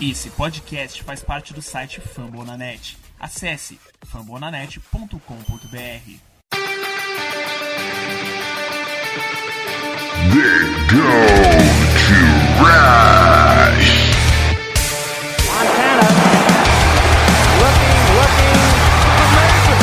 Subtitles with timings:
[0.00, 2.96] Esse podcast faz parte do site Fambonanet.
[3.18, 5.18] Acesse fambonanet.com.br.
[10.90, 11.06] To
[17.60, 18.56] looking, looking.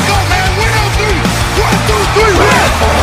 [0.08, 0.50] Go, man,
[0.98, 1.22] three.
[1.62, 2.97] One, two, three!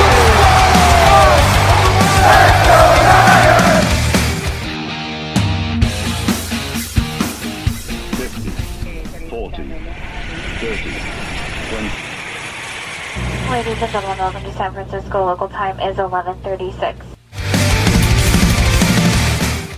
[13.65, 15.25] Ladies and gentlemen, welcome to San Francisco.
[15.25, 17.01] Local time is 11:36.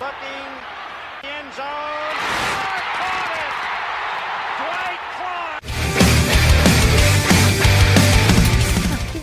[0.03, 0.49] Looking,
[1.23, 2.17] end zone.
[2.99, 3.51] Caught it.
[4.59, 5.63] Dwight Clark.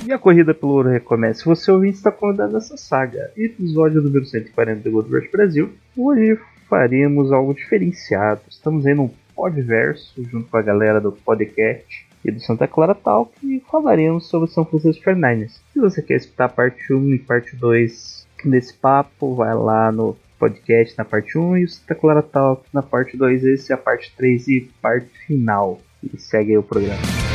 [0.07, 1.45] E a corrida pelo ouro recomeça.
[1.45, 3.33] Você ouvinte está acomodado nessa saga.
[3.37, 5.75] Episódio número 140 do Gold Rush Brasil.
[5.95, 6.41] Hoje
[6.71, 8.41] faremos algo diferenciado.
[8.49, 13.33] Estamos aí num podverso junto com a galera do podcast e do Santa Clara Talk
[13.43, 15.61] e falaremos sobre São Francisco 49ers.
[15.73, 20.17] Se você quer escutar a parte 1 e parte 2 desse papo, vai lá no
[20.39, 23.79] podcast na parte 1 e o Santa Clara Talk na parte 2, esse é a
[23.79, 25.81] parte 3 e parte final.
[26.03, 27.34] E segue aí o programa.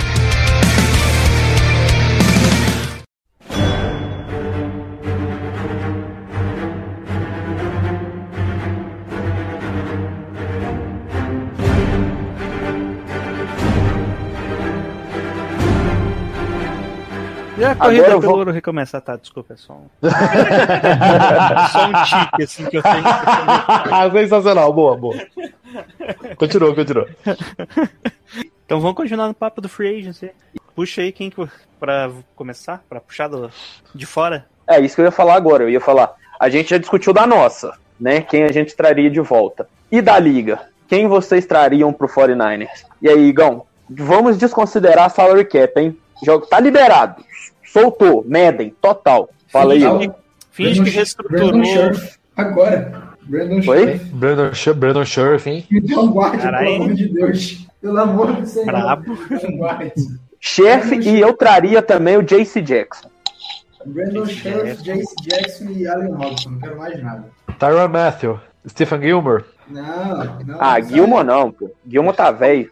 [17.80, 18.99] Corrida Agora eu pelo vou- ouro recomeça.
[19.02, 19.88] Tá, desculpa, é só um.
[21.72, 24.11] só um tique assim que eu tenho.
[24.11, 25.16] Sensacional, boa, boa.
[26.38, 27.08] Continua, continua.
[28.66, 30.31] Então vamos continuar no papo do Free Agency.
[30.75, 31.47] Puxa aí quem que
[31.80, 33.49] pra começar, pra puxar do,
[33.93, 34.45] de fora.
[34.67, 35.64] É isso que eu ia falar agora.
[35.64, 36.14] Eu ia falar.
[36.39, 38.21] A gente já discutiu da nossa, né?
[38.21, 39.67] Quem a gente traria de volta.
[39.91, 40.59] E da liga?
[40.88, 42.86] Quem vocês trariam pro 49ers?
[43.02, 43.66] E aí, Igão?
[43.89, 45.97] Vamos desconsiderar a salary cap, hein?
[46.23, 47.23] Jogo tá liberado.
[47.71, 48.23] Soltou.
[48.27, 49.30] Medem, total.
[49.47, 50.11] Fala aí.
[50.52, 51.52] Finge, que reestruturou.
[52.35, 53.09] Agora.
[53.23, 53.61] Brandon?
[53.61, 54.05] Scherf.
[54.05, 55.67] Brandon, Sh Brandon Scherf, hein?
[55.71, 56.67] Um guarde, Caralho.
[56.67, 57.67] pelo amor de Deus.
[57.79, 58.65] Pelo amor do Senhor.
[58.65, 59.17] Brabo.
[60.39, 63.09] Chef e eu traria também o JC Jackson.
[63.85, 66.49] Brandon Scherf, Jace Jackson e Allen Robinson.
[66.49, 67.25] Não quero mais nada.
[67.59, 68.39] Tyron Matthew.
[68.67, 69.45] Stephen Gilmore.
[69.67, 70.58] Não, não.
[70.59, 70.81] Ah?
[70.81, 71.71] Gilmore não, pô.
[71.87, 72.71] Gilmore tá velho.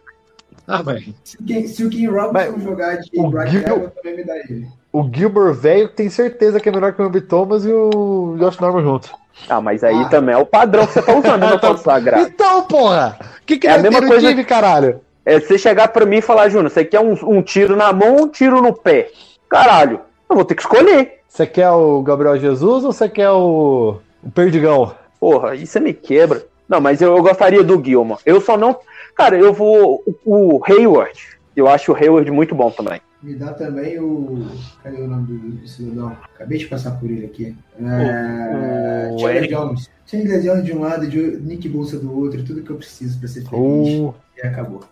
[0.68, 4.16] Ah, mas Se, se o King Robinson Mas jogar de o right Gil- eu também
[4.18, 4.66] me dá ele.
[4.92, 8.58] o Gilmore velho tem certeza que é melhor que o Ambi Thomas e o Josh
[8.58, 9.10] Norman junto.
[9.48, 10.08] Ah, mas aí Ah.
[10.08, 12.22] também é o padrão que você tá usando, meu Então- consagrado.
[12.28, 13.16] Então, porra!
[13.42, 15.00] O que, que É a mesma no coisa- time, caralho?
[15.24, 18.16] É você chegar pra mim e falar, Júnior, você quer um, um tiro na mão
[18.16, 19.10] ou um tiro no pé?
[19.48, 21.20] Caralho, eu vou ter que escolher.
[21.28, 24.92] Você quer o Gabriel Jesus ou você quer o, o Perdigão?
[25.20, 26.44] Porra, isso você me quebra.
[26.68, 28.20] Não, mas eu, eu gostaria do Gilmore.
[28.26, 28.76] Eu só não.
[29.18, 30.04] Cara, eu vou.
[30.24, 31.18] O, o Hayward.
[31.56, 33.00] Eu acho o Hayward muito bom também.
[33.20, 34.46] Me dá também o.
[34.80, 36.16] Cadê o nome do, do cidadão?
[36.36, 37.56] Acabei de passar por ele aqui.
[37.80, 39.10] É...
[39.12, 39.54] o Chandler Eric.
[39.54, 39.90] Jones.
[40.06, 42.44] Chandler Jones de um lado e de Nick Bolsa do outro.
[42.44, 43.50] Tudo que eu preciso pra ser feliz.
[43.52, 44.84] O E acabou.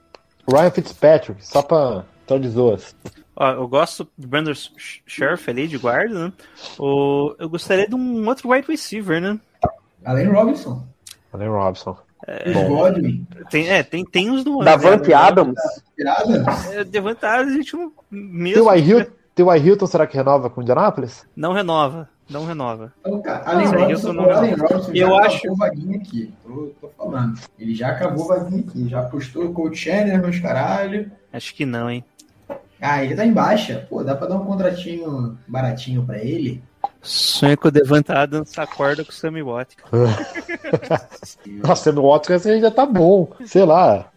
[0.50, 2.04] Ryan Fitzpatrick, só pra.
[2.26, 2.96] Só de zoas.
[3.36, 6.32] Ó, eu gosto do Brandon Scherf ali de guarda, né?
[6.80, 9.38] O, eu gostaria de um outro wide receiver, né?
[10.04, 10.84] Allen Robinson.
[11.32, 11.50] Allen
[12.68, 13.26] Godwin.
[13.50, 15.58] Tem, é, tem, tem os do Davante Adams.
[16.06, 16.70] Adams.
[16.72, 17.90] É, Devantado, a gente não.
[17.90, 18.64] Tem Mesmo.
[18.70, 21.24] o Hilton, tem o Hilton, será que renova com o Indianapolis?
[21.36, 22.08] Não renova.
[22.28, 22.92] Não renova.
[23.00, 26.34] Então, cara, Allen Ah, Robinson, eu não- Allen Robinson eu já acho- acabou vaguinha aqui.
[26.44, 27.38] Tô, tô falando.
[27.56, 28.88] Ele já acabou vaguinha aqui.
[28.88, 31.08] Já postou o Coach Chandler nos caralho.
[31.32, 32.04] Acho que não, hein?
[32.80, 33.86] Ah, ele tá em baixa.
[33.88, 36.62] Pô, dá pra dar um contratinho baratinho pra ele.
[37.06, 39.86] Sonho com o Devantado Adams acorda com o Sammy Watkins.
[41.62, 43.30] Nossa, no Watkins já tá bom.
[43.44, 44.10] Sei lá.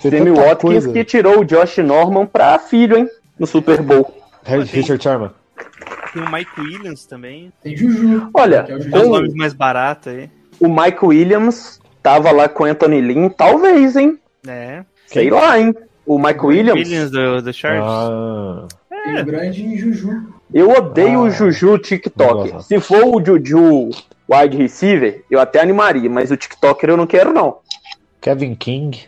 [0.00, 0.92] Sammy Watkins coisa.
[0.92, 3.08] que tirou o Josh Norman pra filho, hein?
[3.38, 4.14] No Super Bowl.
[4.44, 5.30] Richard Sherman.
[6.12, 7.52] Tem o Mike Williams também.
[7.62, 8.30] Tem Juju.
[8.34, 8.90] Olha, que é o.
[8.90, 10.30] Com nomes mais baratos aí.
[10.58, 14.18] O Mike Williams tava lá com o Anthony Lynn, talvez, hein?
[14.46, 14.84] É.
[15.06, 15.74] Sei lá, hein?
[16.06, 16.88] O Mike Williams.
[16.88, 17.86] Williams do, do Chargers.
[17.86, 18.66] Ah,
[19.04, 20.34] Tem o grande Juju.
[20.52, 22.50] Eu odeio Ah, o Juju TikTok.
[22.50, 22.66] gosto.
[22.68, 23.90] Se for o Juju
[24.28, 27.58] wide receiver, eu até animaria, mas o TikToker eu não quero, não.
[28.20, 29.00] Kevin King.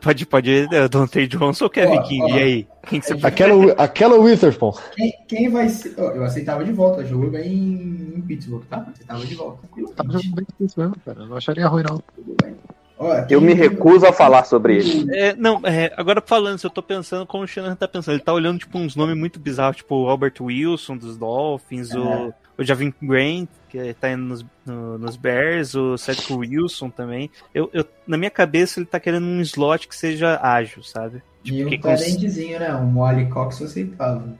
[0.00, 0.68] pode, pode.
[0.74, 2.22] é, Dante Johnson ou Kevin Ó, King?
[2.22, 2.28] ó.
[2.28, 2.68] E aí?
[2.86, 4.72] Quem que você Aquela, aquela Witherspoon.
[4.94, 5.94] Quem, quem vai ser.
[5.98, 7.04] ó, eu aceitava de volta.
[7.04, 8.86] Jogou bem em, em Pittsburgh, tá?
[8.92, 9.66] Aceitava de volta.
[9.96, 11.20] Tá jogando bem isso mesmo, cara.
[11.20, 11.98] Eu não acharia ruim, não.
[12.14, 12.54] Tudo bem.
[12.98, 15.06] Ó, Eu me recuso a falar sobre ele.
[15.14, 18.22] É, não, é, agora falando, se eu tô pensando como o Shannon tá pensando, ele
[18.24, 22.64] tá olhando, tipo, uns nomes muito bizarros, tipo o Albert Wilson dos Dolphins, o, o
[22.64, 27.30] Javin Grant, que tá indo nos, no- nos Bears, o Cedric Wilson também.
[27.54, 31.22] Eu, eu- na minha cabeça ele tá querendo um slot que seja ágil, sabe?
[31.44, 32.74] E um que cons- talentezinho, né?
[32.74, 34.30] Um Molly Cox aceitável.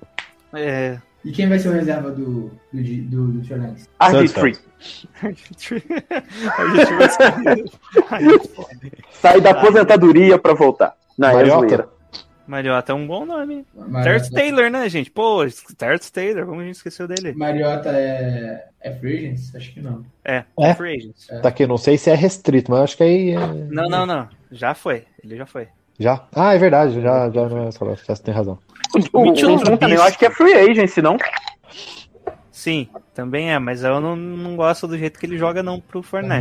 [0.54, 0.98] É.
[1.26, 3.88] E quem vai ser o reserva do, do, do, do Lance?
[4.00, 4.58] RG3.
[5.22, 7.64] A gente vai sair.
[8.10, 8.68] Aí, foda.
[9.10, 10.96] Sai da aposentadoria pra voltar.
[11.18, 11.88] É Mariota?
[12.46, 13.66] Mariota é um bom nome.
[13.74, 15.10] Mariota, Terrence Taylor, né, gente?
[15.10, 15.44] Pô,
[15.76, 17.32] Terrence Taylor, como a gente esqueceu dele?
[17.32, 19.52] Mariota é, é free agents?
[19.56, 20.04] Acho que não.
[20.24, 20.74] É, É?
[20.74, 21.26] Free Agents.
[21.42, 23.30] Tá aqui, não sei se é restrito, mas acho que aí.
[23.30, 23.36] é-
[23.68, 24.28] Não, não, não.
[24.52, 25.04] Já foi.
[25.24, 25.66] Ele já foi.
[25.98, 26.22] Já?
[26.34, 27.94] Ah, é verdade, já, já não é só.
[27.94, 28.58] Já tem razão.
[29.12, 31.16] O, o, Mitchell o também, eu acho que é free agency, não?
[32.52, 36.02] Sim, também é, mas eu não, não gosto do jeito que ele joga não pro
[36.22, 36.36] não.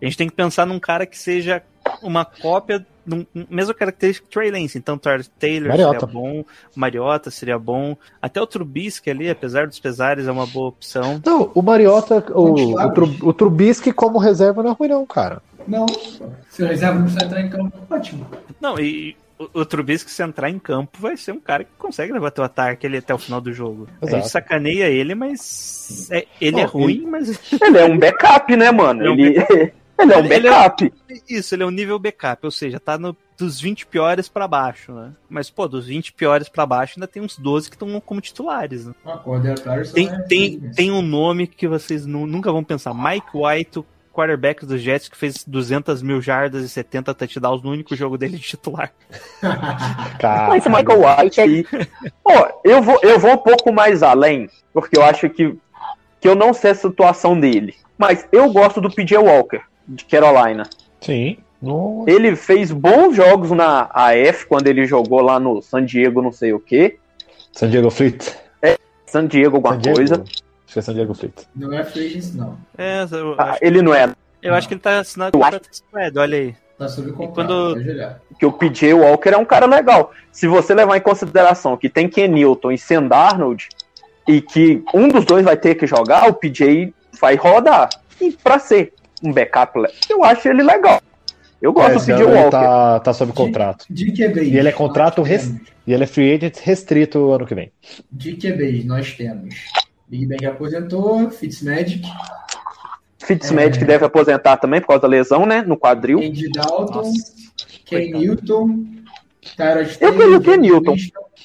[0.00, 1.62] A gente tem que pensar num cara que seja
[2.02, 4.78] uma cópia, num, mesma característica que Trey Lance.
[4.78, 6.00] Então, Taylor Mariota.
[6.00, 6.44] seria bom,
[6.76, 11.20] Mariota seria bom, até o Trubisky ali, apesar dos pesares, é uma boa opção.
[11.24, 15.42] Não, o Mariota, o, o, o Trubisky como reserva não é ruim, não, cara.
[15.66, 15.86] Não,
[16.50, 18.26] se o reserva não precisa entrar em campo, ótimo.
[18.60, 22.12] Não, e o, o Trubisky, se entrar em campo, vai ser um cara que consegue
[22.12, 23.88] levar teu ataque ali até o final do jogo.
[24.00, 24.22] A Exato.
[24.22, 29.02] gente sacaneia ele, mas é- ele é ruim, mas Ele é um backup, né, mano?
[29.04, 30.92] Ele é um Ele, ele é um Ele é- backup.
[31.28, 34.92] Isso, ele é um nível backup, ou seja, tá no, dos 20 piores pra baixo,
[34.92, 35.12] né?
[35.28, 38.86] Mas, pô, dos 20 piores pra baixo ainda tem uns 12 que estão como titulares,
[38.86, 38.94] né?
[39.92, 40.76] Tem, é tem, agents.
[40.76, 42.92] tem um nome que vocês nu- nunca vão pensar.
[42.94, 43.84] Mike White,
[44.14, 48.36] quarterback dos Jets, que fez 200 mil jardas e 70 touchdowns no único jogo dele
[48.36, 48.92] de titular.
[50.18, 51.66] Cara, Mas o Michael White aí.
[52.24, 55.56] Ó, eu vou, eu vou um pouco mais além, porque eu acho que,
[56.20, 57.74] que eu não sei a situação dele.
[57.98, 60.68] Mas eu gosto do PJ Walker, de Carolina.
[61.00, 61.38] Sim.
[61.60, 62.04] No...
[62.06, 66.52] Ele fez bons jogos na AF quando ele jogou lá no San Diego, não sei
[66.52, 66.98] o que.
[67.52, 68.44] San Diego Fleet.
[69.14, 69.96] San Diego, alguma San Diego.
[69.96, 70.24] coisa.
[70.78, 71.32] É Diego Fleet.
[71.54, 72.56] Não é free agents, não.
[72.76, 74.12] É, eu, Ah, acho, ele não é.
[74.42, 76.54] eu acho que ele tá assinado com o spread, olha aí.
[76.78, 77.76] Tá sob contrato, quando-.
[78.38, 80.12] Que o PJ Walker é um cara legal.
[80.32, 83.68] Se você levar em consideração que tem Ken Newton e Sam Darnold,
[84.26, 87.88] e que um dos dois vai ter que jogar, o PJ vai rodar.
[88.20, 88.92] E pra ser
[89.22, 89.78] um backup,
[90.10, 91.00] eu acho ele legal.
[91.62, 92.50] Eu gosto É, do PJ Walker.
[92.50, 93.86] tá, tá sob contrato.
[93.88, 94.48] De QBs.
[94.52, 95.54] E ele é contrato res-
[95.86, 97.70] E ele é free agent restrito ano que vem.
[98.10, 99.54] De QBs, nós temos
[100.08, 102.02] Big Bang aposentou, Fitzmagic,
[103.24, 103.86] Fitzmagic É.
[103.86, 105.62] deve aposentar também por causa da lesão, né?
[105.62, 106.18] No quadril.
[106.18, 107.32] Andy Dalton, Nossa,
[107.86, 108.10] Ken.
[108.12, 108.84] Newton,
[109.56, 110.96] Tyrod Eu queria o Ken James Newton.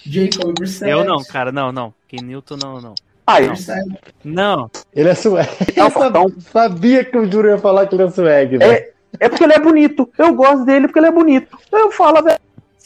[0.06, 0.91] Jacob Brissett.
[0.91, 1.94] Eu não, cara, não, não.
[2.07, 2.95] Ken Newton, não, não.
[3.25, 3.88] Ah, Brissett.
[4.23, 5.47] Não, Ele é swag.
[5.77, 8.63] Não, Eu então- sabia que o Júlio ia falar que ele é swag, velho.
[8.63, 10.09] É, é porque ele é bonito.
[10.17, 11.57] Eu gosto dele porque ele é bonito.
[11.71, 12.39] Eu falo, velho.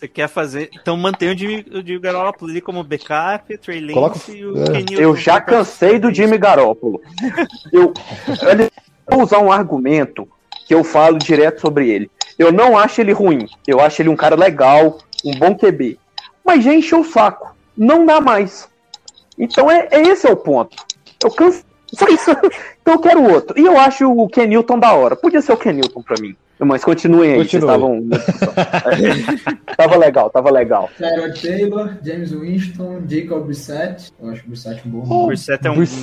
[0.04, 0.70] Você quer fazer.
[0.74, 4.58] Então mantém o Jimmy, o Jimmy Garoppolo ali como backup, Trey Lance Coloca- e o
[4.58, 4.84] é.
[4.92, 7.02] Eu já cansei do Jimmy Garoppolo.
[7.72, 7.94] Eu,
[8.46, 8.72] olha,
[9.10, 10.28] vou usar um argumento
[10.68, 12.12] que eu falo direto sobre ele.
[12.38, 13.48] Eu não acho ele ruim.
[13.66, 15.98] Eu acho ele um cara legal, um bom QB.
[16.44, 17.56] Mas já encheu o saco.
[17.78, 18.68] Não dá mais.
[19.38, 20.76] Então é, é esse é o ponto.
[21.24, 21.64] Eu canso.
[21.94, 22.32] Só isso.
[22.84, 23.58] Então eu quero outro.
[23.58, 25.16] E eu acho o Ken Newton da hora.
[25.16, 26.36] Podia ser o Ken Newton pra mim.
[26.60, 27.38] Mas continuem aí.
[27.40, 28.10] Vocês Continue.
[28.14, 29.66] estavam.
[29.76, 30.90] tava legal, tava legal.
[30.98, 34.12] Tyrod Taylor, James Winston, Jacob Brissett.
[34.22, 35.28] Eu acho o Brissett um bom O nome.
[35.28, 36.02] Brissett é um Brissett,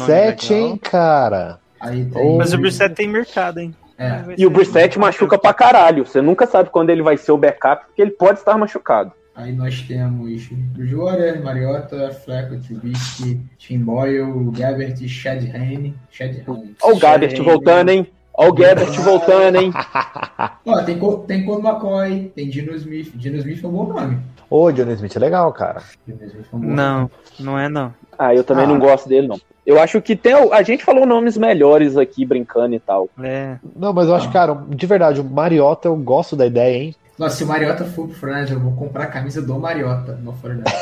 [0.51, 0.73] nome legal.
[0.73, 1.59] hein, cara.
[1.79, 2.37] Aí tem...
[2.39, 3.75] Mas o Brissett tem mercado, hein?
[3.99, 4.23] É.
[4.37, 6.07] E o Brissett machuca pra caralho.
[6.07, 9.13] Você nunca sabe quando ele vai ser o backup, porque ele pode estar machucado.
[9.35, 15.95] Aí nós temos Bridgewater, Mariota, Fleco, Trubisky, Tim Boyle, Gabbert, Chad Henne.
[16.11, 16.75] Chad Henne.
[16.83, 18.07] Ó o Gabbert voltando, hein?
[18.35, 19.73] Ó o Gabbert voltando, hein?
[20.67, 23.13] Ó, tem, tem Cole McCoy, tem Dino Smith.
[23.15, 24.19] Dino Smith é um bom nome.
[24.49, 25.83] Ô, Johnny Smith é legal, cara.
[26.07, 26.77] Dino Smith é um bom nome.
[26.77, 27.95] Não, não é não.
[28.19, 28.69] Ah, eu também Ah.
[28.69, 29.41] não gosto dele, não.
[29.65, 30.33] Eu acho que tem.
[30.35, 33.09] A gente falou nomes melhores aqui, brincando e tal.
[33.23, 33.57] É.
[33.77, 36.95] Não, mas eu acho, cara, de verdade, o Mariota, eu gosto da ideia, hein?
[37.21, 40.33] Nossa, se o Mariota for pro Fortnite, eu vou comprar a camisa do Mariota no
[40.33, 40.73] Fortnite.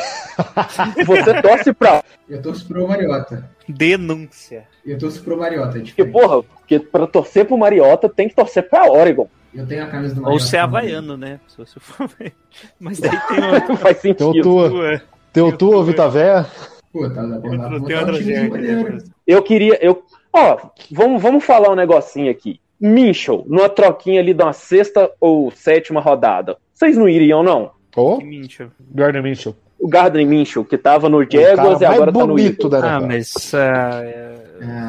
[1.05, 2.05] Você torce pra.
[2.29, 3.51] Eu torço pro Mariota.
[3.69, 4.69] Denúncia.
[4.87, 8.69] Eu torço pro Mariota, é Porque, porra, porque pra torcer pro Mariota tem que torcer
[8.69, 9.29] pra Oregon.
[9.53, 10.45] Eu tenho a camisa do Mariota.
[10.45, 11.41] Ou ser havaiano, né?
[11.49, 12.33] Se você for ver.
[12.79, 13.69] Mas daí tem outro.
[13.71, 14.43] Não faz Tem o sentido.
[14.45, 15.03] tua,
[15.33, 16.47] tem o tua, Vita Véia.
[16.93, 18.99] Pô, tá maneiro.
[19.27, 19.77] Eu queria.
[19.85, 20.05] Eu...
[20.33, 22.61] Ó, vamos, vamos falar um negocinho aqui.
[22.81, 26.57] Minchel, numa troquinha ali de uma sexta ou sétima rodada.
[26.75, 27.73] Vocês não iriam, não?
[28.23, 28.69] Minchel.
[28.93, 29.55] Gardner Minshew.
[29.81, 32.75] O Gardner Minchel, que tava no Jaguars e agora tá no Eagles.
[32.75, 33.55] Ah, mas.
[33.55, 34.35] ah, é-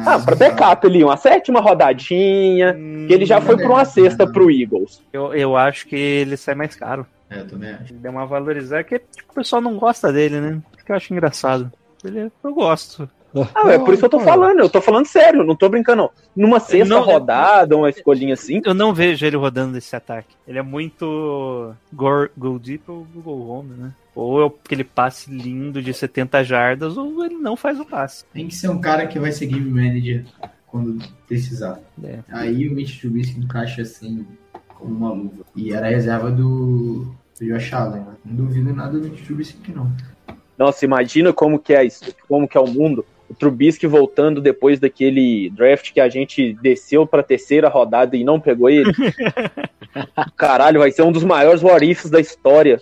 [0.04, 2.74] Ah, pra backup ali, uma sétima rodadinha.
[3.06, 5.00] Que ele já foi pra uma sexta pro Eagles.
[5.12, 7.06] Eu, eu acho que ele sai mais caro.
[7.30, 7.92] É, eu também acho.
[7.92, 10.58] Ele deu uma valorizada, que tipo, o pessoal não gosta dele, né?
[10.84, 11.70] Que eu acho engraçado.
[12.04, 13.08] Ele, eu gosto.
[13.54, 16.02] Ah, é por isso que eu tô falando, eu tô falando sério, não tô brincando.
[16.02, 16.10] não.
[16.34, 18.60] Numa sexta não- rodada, uma escolhinha assim.
[18.64, 20.34] Eu não vejo ele rodando esse ataque.
[20.46, 23.92] Ele é muito go, go deep ou go home, né?
[24.14, 28.24] Ou é aquele passe lindo de 70 jardas, ou ele não faz o passe.
[28.32, 30.24] Tem que ser um cara que vai ser game manager
[30.66, 31.80] quando precisar.
[32.02, 32.18] É.
[32.30, 34.26] Aí o Mitch Trubisky encaixa assim
[34.74, 35.44] como uma luva.
[35.54, 37.06] E era a reserva do,
[37.38, 38.00] do Josh Allen.
[38.02, 38.14] né?
[38.24, 39.90] Não duvido nada do Mitch Trubisky que não.
[40.58, 43.04] Nossa, imagina como que é isso, como que é o mundo.
[43.30, 48.40] O Trubisky voltando depois daquele draft que a gente desceu pra terceira rodada e não
[48.40, 48.92] pegou ele.
[50.36, 52.80] Caralho, vai ser um dos maiores what ifs da história.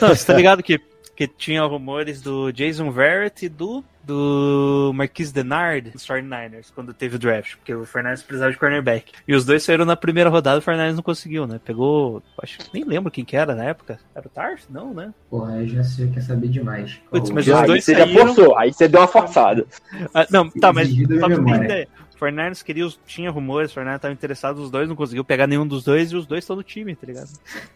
[0.00, 0.78] Não, você tá ligado que,
[1.16, 7.16] que tinha rumores do Jason Verrett e do, do Marquis Denard dos 49ers, quando teve
[7.16, 9.12] o draft, porque o Fernandes precisava de cornerback.
[9.26, 11.60] E os dois saíram na primeira rodada e o Fernandes não conseguiu, né?
[11.64, 13.98] Pegou, acho que nem lembro quem que era na época.
[14.14, 14.64] Era o Tarf?
[14.70, 15.12] Não, né?
[15.28, 17.00] Porra, aí já você quer saber demais.
[17.10, 19.66] Putz, O- mas os Aí dois você já saíram- forçou, aí você deu uma forçada.
[20.14, 21.88] Ah, não, tá, mas Exigido só pra você ter ideia.
[22.14, 25.46] O Fernandes queria, os- tinha rumores, o Fernandes estava interessado, os dois não conseguiu pegar
[25.46, 27.28] nenhum dos dois e os dois estão no time, tá ligado?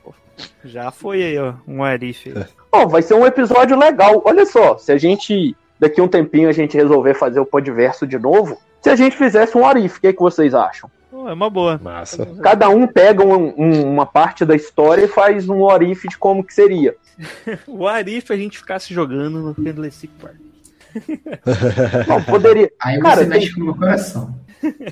[0.03, 0.13] Pô,
[0.65, 2.29] já foi aí, ó, um Arif.
[2.29, 2.45] aí.
[2.71, 4.21] Bom, vai ser um episódio legal.
[4.25, 8.19] Olha só, se a gente, daqui um tempinho, a gente resolver fazer o podverso de
[8.19, 10.91] novo, se a gente fizesse um what if, o que, que vocês acham?
[11.27, 11.81] É uma boa.
[11.83, 12.27] Massa.
[12.43, 16.19] Cada um pega um- um- uma parte da história e faz um what if de
[16.19, 16.95] como que seria.
[17.69, 20.35] O Arif a gente ficasse jogando no Candlestick Park.
[22.09, 22.71] Não, poderia.
[22.81, 24.35] Aí Cara, você tem- mexe com o meu coração.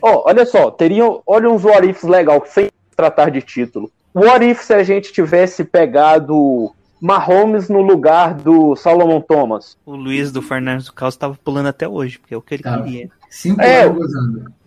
[0.01, 3.91] Ó, olha só, teriam, olha uns what ifs legal, sem tratar de título.
[4.15, 6.73] What if se a gente tivesse pegado
[7.03, 9.77] Mahomes no lugar do Solomon Thomas?
[9.85, 12.63] O Luiz do Fernandes do Caos tava pulando até hoje, porque é o que ele
[12.63, 12.85] Tava.
[12.85, 13.11] queria.
[13.29, 13.89] Cinco É.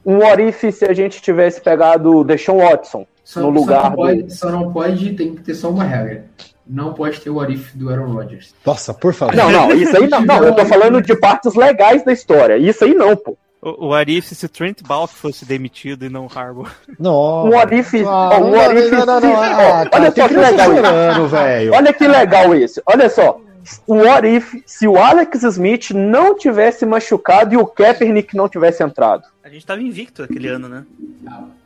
[0.05, 3.95] Um if se a gente tivesse pegado Deshaun Watson Só, no só lugar não do...
[3.95, 6.25] pode, só não pode, tem que ter só uma regra.
[6.67, 8.53] Não pode ter o Arif do Aaron Rodgers.
[8.65, 9.33] Nossa, por favor.
[9.33, 12.57] Não, não, isso aí não, não, eu tô falando de partes legais da história.
[12.57, 13.37] Isso aí não, pô.
[13.65, 16.71] O, o Arif, se o Trent Balk fosse demitido e não o Harbour.
[16.99, 17.49] Nossa.
[17.49, 20.33] Um what if, Ah, ó, um não, não, não, não, ah, cara, olha só que
[20.35, 20.75] legal isso.
[20.75, 21.73] chorando, velho.
[21.73, 22.81] Olha que legal esse.
[22.85, 23.41] Olha só.
[23.87, 28.83] O what if se o Alex Smith não tivesse machucado e o Kaepernick não tivesse
[28.83, 29.23] entrado?
[29.43, 30.85] A gente tava invicto aquele ano, né?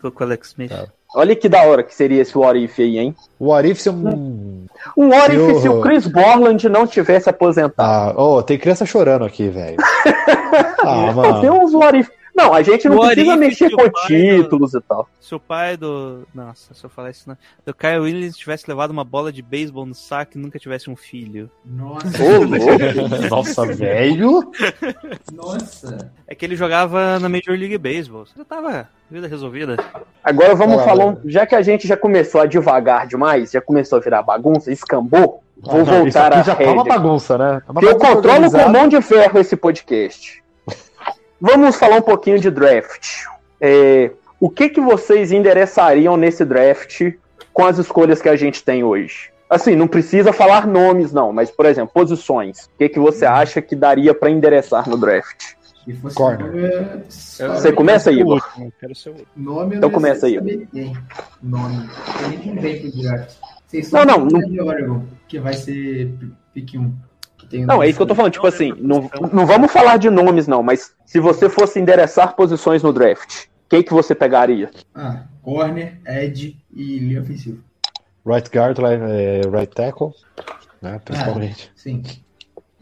[0.01, 0.71] Com com o Alex Smith.
[1.15, 3.15] Olha que da hora que seria esse what if aí, hein?
[3.39, 4.65] O Arif é um.
[4.95, 7.73] Um what if Eu- se o Chris Borland não tivesse aposentado?
[7.79, 9.77] Ah, oh, tem criança chorando aqui, velho.
[10.81, 11.65] Ah, Não, tem mano.
[11.65, 12.09] uns what if.
[12.35, 15.09] Não, a gente não what precisa mexer com títulos e tal.
[15.19, 16.25] Se o pai do.
[16.33, 17.37] Nossa, se eu falar isso não.
[17.65, 20.95] Do Kyle Williams tivesse levado uma bola de beisebol no saco e nunca tivesse um
[20.95, 21.49] filho.
[21.65, 23.29] Nossa, Ô.
[23.29, 24.51] Nossa, velho.
[25.33, 26.11] nossa.
[26.27, 28.25] É que ele jogava na Major League Baseball.
[28.35, 29.77] Já tava vida resolvida.
[30.23, 33.97] Agora vamos Ah, falar, já que a gente já começou a devagar demais, já começou
[33.97, 37.37] a virar bagunça, escambou, vou Ah, Não, isso voltar aqui a já tá uma bagunça,
[37.37, 37.61] né?
[37.67, 40.43] É uma Que eu bagunça controlo com mão de ferro esse podcast.
[41.39, 43.25] Vamos falar um pouquinho de draft.
[43.61, 47.13] É, o que, que vocês endereçariam nesse draft
[47.53, 49.31] com as escolhas que a gente tem hoje?
[49.49, 52.65] Assim, não precisa falar nomes, não, mas, por exemplo, posições.
[52.65, 55.53] O que, que você acha que daria pra endereçar no draft?
[55.83, 56.51] Se fosse Corner.
[56.51, 58.47] nome, Você começa aí, Igor.
[59.35, 60.39] Nome Então não começa aí.
[61.41, 61.89] Nome.
[62.23, 63.35] A gente não vem pro draft.
[63.65, 66.13] Vocês Não, não, Oregon, que vai ser
[66.53, 66.93] pick 1.
[67.49, 68.31] Que tem o Não, é isso que eu tô falando.
[68.33, 72.83] Tipo assim, não, não vamos falar de nomes, não, mas se você fosse endereçar posições
[72.83, 74.69] no draft, quem que você pegaria?
[74.93, 77.57] Ah, corner, edge e linha ofensiva.
[78.25, 80.11] Right guard, right, é, right tackle,
[80.81, 80.99] né?
[81.03, 81.71] Principalmente.
[81.75, 82.03] Sim.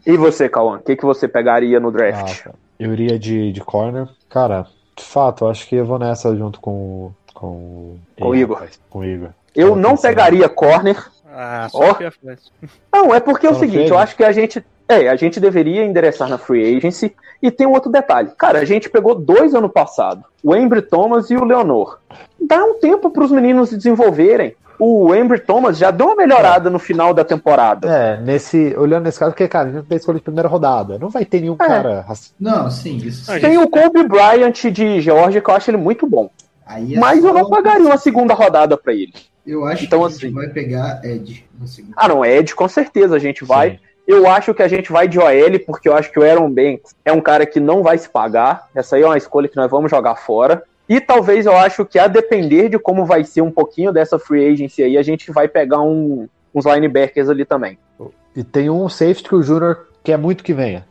[0.06, 0.80] E você, Cauã?
[0.84, 2.46] Quem que você pegaria no draft?
[2.46, 4.08] Ah, eu iria de, de corner.
[4.28, 8.66] Cara, de fato, eu acho que eu vou nessa junto com, com, Com o Igor.
[8.90, 9.30] com o Igor.
[9.54, 11.04] Eu não pegaria corner.
[11.32, 12.52] Ah, só que é fácil.
[12.92, 14.64] Não, é porque é o Não, seguinte, eu acho que a gente.
[14.88, 17.14] É, a gente deveria endereçar na free agency.
[17.40, 18.30] E tem um outro detalhe.
[18.36, 21.98] Cara, a gente pegou dois ano passado: o Embry Thomas e o Leonor.
[22.40, 24.56] Dá um tempo para os meninos se desenvolverem.
[24.80, 27.88] O Embry Thomas já deu uma melhorada no final da temporada.
[27.88, 30.98] É, nesse, olhando nesse caso, porque, cara, a gente tem escolha de primeira rodada.
[30.98, 31.66] Não vai ter nenhum É.
[31.66, 32.06] cara.
[32.38, 33.40] Não, sim, isso sim.
[33.40, 36.30] Tem o Kobe Bryant de Georgia, que eu acho ele muito bom.
[36.68, 39.12] Aí é Mas eu só- não pagaria uma segunda rodada para ele.
[39.46, 41.94] Eu acho Então, que a assim- gente vai pegar Ed no segundo.
[41.96, 43.70] Ah, não, Ed, com certeza a gente vai.
[43.72, 43.78] Sim.
[44.06, 46.94] Eu acho que a gente vai de OL, porque eu acho que o Aaron Banks
[47.04, 48.68] é um cara que não vai se pagar.
[48.74, 50.62] Essa aí é uma escolha que nós vamos jogar fora.
[50.88, 54.46] E talvez eu acho que, a depender de como vai ser um pouquinho dessa free
[54.52, 57.78] agency aí, a gente vai pegar um- uns linebackers ali também.
[58.34, 60.86] E tem um safety que o Júnior quer muito que venha.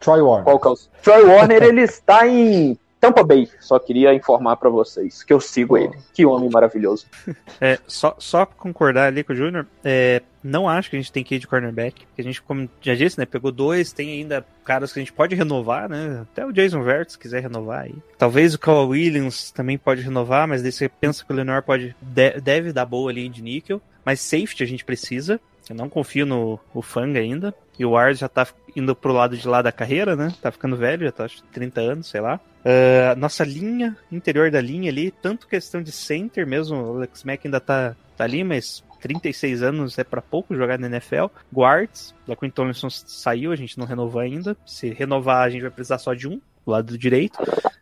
[0.00, 0.44] Troy Warner.
[0.44, 0.76] Qual que é o...
[1.02, 3.48] Troy Warner, ele está em Tampa Bay.
[3.58, 5.98] Só queria informar pra vocês que eu sigo ele.
[6.14, 7.06] Que homem maravilhoso.
[7.60, 11.22] É, só, só concordar ali com o Júnior, é, não acho que a gente tem
[11.22, 12.02] que ir de cornerback.
[12.18, 13.24] A gente, como já disse, né?
[13.24, 16.22] Pegou dois, tem ainda caras que a gente pode renovar, né?
[16.22, 17.94] Até o Jason Verts, se quiser renovar aí.
[18.18, 21.94] Talvez o Kyle Williams também pode renovar, mas daí você pensa que o Lenor pode,
[22.02, 23.80] de- deve dar boa ali de níquel.
[24.04, 25.40] Mas safety a gente precisa.
[25.70, 27.54] Eu não confio no o Fang ainda.
[27.78, 28.44] E o Ward já tá
[28.74, 30.32] indo pro lado de lá da carreira, né?
[30.40, 32.40] Tá ficando velho, já tá acho, 30 anos, sei lá.
[32.64, 37.46] Ah, nossa linha, interior da linha ali, tanto questão de center mesmo, o Alex Mack
[37.46, 41.26] ainda tá, tá ali, mas 36 anos é pra pouco jogar na NFL.
[41.52, 44.56] Guards, da Quinn Tomlinson saiu, a gente não renovou ainda.
[44.64, 47.38] Se renovar, a gente vai precisar só de um, lado direito.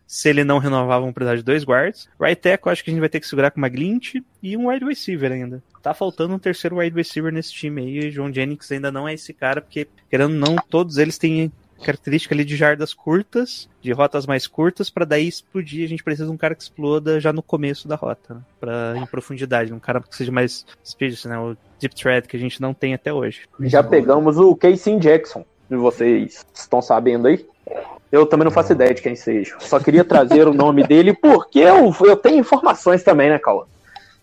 [0.07, 2.09] Se ele não renovar, vamos precisar de dois guards.
[2.21, 4.69] Right tackle, acho que a gente vai ter que segurar com uma Glint e um
[4.69, 5.63] wide receiver ainda.
[5.81, 7.99] Tá faltando um terceiro wide receiver nesse time aí.
[8.07, 11.53] E John Jennings ainda não é esse cara, porque, querendo ou não, todos eles têm
[11.81, 15.85] característica ali de jardas curtas, de rotas mais curtas, pra daí explodir.
[15.85, 18.41] A gente precisa de um cara que exploda já no começo da rota, né?
[18.59, 19.73] Pra, em profundidade.
[19.73, 21.39] Um cara que seja mais speed, né?
[21.39, 23.43] O deep thread que a gente não tem até hoje.
[23.61, 25.45] Já pegamos o Casey Jackson.
[25.71, 27.47] Vocês estão sabendo aí?
[28.11, 29.55] Eu também não faço ideia de quem seja.
[29.61, 33.65] Só queria trazer o nome dele porque eu, eu tenho informações também, né, Cauã?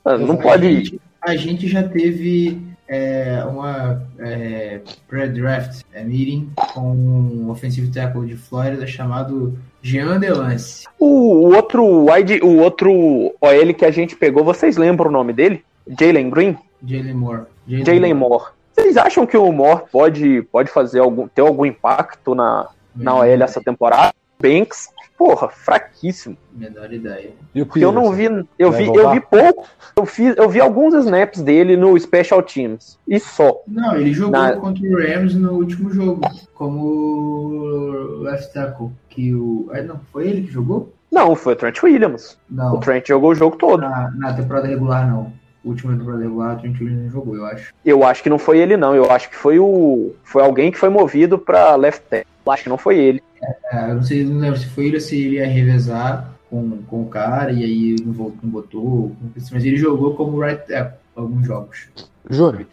[0.03, 0.75] Ah, Não A pode.
[0.75, 8.25] gente, a gente já teve é, uma é, pre-draft é, meeting com um offensive tackle
[8.25, 10.85] de Flórida chamado Jean Delance.
[10.99, 11.05] O,
[11.47, 15.63] o outro wide, o outro OL que a gente pegou, vocês lembram o nome dele?
[15.99, 16.57] Jalen Green?
[16.85, 17.41] Jalen Moore.
[17.67, 18.51] Jalen Moore.
[18.73, 22.67] Vocês acham que o Moore pode, pode fazer algum, ter algum impacto na,
[22.97, 24.13] na OL essa temporada?
[24.39, 26.37] Banks, porra, fraquíssimo.
[26.53, 27.31] Menor ideia.
[27.55, 28.25] E Porque eu não vi,
[28.59, 29.67] eu Vai vi, eu vi pouco.
[29.95, 32.99] Eu, fiz, eu vi alguns snaps dele no Special Teams.
[33.07, 33.61] E só.
[33.67, 36.21] Não, ele jogou Na- contra o Rams no último jogo,
[36.53, 38.89] como left tackle.
[39.09, 39.69] Que o.
[39.73, 40.93] ah, não, foi ele que jogou?
[41.11, 42.37] Não, foi o Trent Williams.
[42.49, 43.79] Não, O Trent jogou o jogo todo.
[43.81, 45.31] na, na temporada regular não.
[45.65, 47.73] Última temporada regular, o Trent Williams não jogou, eu acho.
[47.83, 48.93] Eu acho que não foi ele, não.
[48.93, 50.13] Eu acho que foi o.
[50.23, 52.27] Foi alguém que foi movido pra left tackle.
[52.47, 53.23] Eu acho que não foi ele.
[53.71, 56.81] É, eu não sei, não lembro se foi ele ou se ele ia revezar com,
[56.87, 59.11] com o cara e aí não, voltou, não botou,
[59.51, 61.89] mas ele jogou como right tackle alguns jogos.
[62.29, 62.65] Júnior,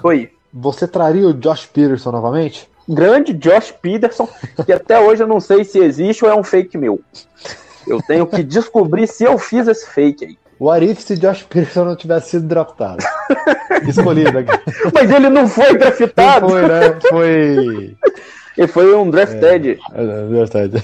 [0.00, 0.30] Foi.
[0.52, 2.68] você traria o Josh Peterson novamente?
[2.88, 4.28] Grande Josh Peterson,
[4.64, 7.00] que até hoje eu não sei se existe ou é um fake meu.
[7.86, 10.38] Eu tenho que descobrir se eu fiz esse fake aí.
[10.60, 13.04] O Arif se Josh Peterson não tivesse sido draftado.
[13.86, 14.50] Escolhido aqui.
[14.92, 16.48] Mas ele não foi Não draftado.
[16.48, 16.98] foi, né?
[17.08, 17.96] Foi.
[18.58, 19.78] Ele foi um drafted.
[19.94, 20.82] É verdade.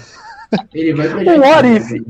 [0.72, 1.38] Ele vai pra Um gente.
[1.40, 2.02] what if.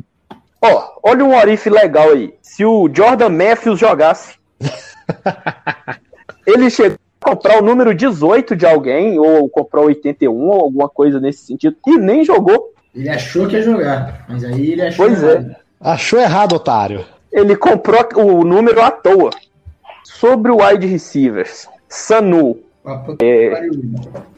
[0.63, 2.35] Ó, olha um what if legal aí.
[2.43, 4.35] Se o Jordan Matthews jogasse,
[6.47, 11.19] ele chegou a comprar o número 18 de alguém, ou comprou 81, ou alguma coisa
[11.19, 12.73] nesse sentido, e nem jogou.
[12.95, 15.33] Ele achou que ia jogar, mas aí ele achou Pois é.
[15.33, 15.57] errado.
[15.81, 17.05] Achou errado, otário.
[17.33, 19.31] Ele comprou o número à toa.
[20.05, 22.59] Sobre o wide receivers, Sanu,
[23.21, 23.69] É.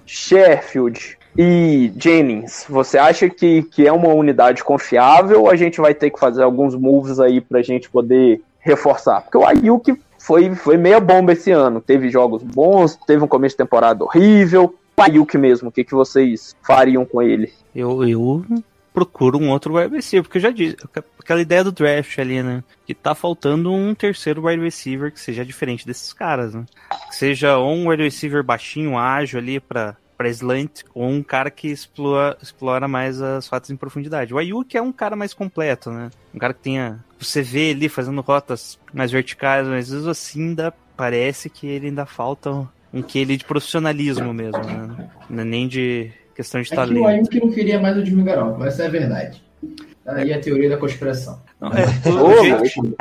[0.07, 5.95] Sheffield e Jennings, você acha que, que é uma unidade confiável ou a gente vai
[5.95, 9.23] ter que fazer alguns moves aí pra gente poder reforçar?
[9.23, 11.81] Porque o Ayuk foi, foi meia bomba esse ano.
[11.81, 14.75] Teve jogos bons, teve um começo de temporada horrível.
[14.97, 17.53] O Ayuk mesmo, o que, que vocês fariam com ele?
[17.75, 18.45] Eu, eu
[18.95, 20.75] procuro um outro wide receiver, porque eu já disse,
[21.21, 22.65] aquela ideia do draft ali, né?
[22.87, 26.65] Que tá faltando um terceiro wide receiver que seja diferente desses caras, né?
[27.11, 31.69] Que seja um wide receiver baixinho, ágil ali pra, pra slant, ou um cara que
[31.69, 34.33] explora, explora mais as rotas em profundidade.
[34.33, 36.11] O Ayuk é um cara mais completo, né?
[36.35, 37.05] Um cara que tenha.
[37.19, 42.07] Você vê ele fazendo rotas mais verticais, mas mesmo assim ainda parece que ele ainda
[42.07, 45.09] falta um que ele de profissionalismo mesmo, né?
[45.29, 47.01] Não é nem de questão de É que talento.
[47.03, 49.43] o Ayuk não queria mais o Jimmy Garoppolo, essa é a verdade.
[50.07, 51.41] Aí a teoria da conspiração.
[51.61, 51.87] Não, é,
[52.43, 52.97] jeito,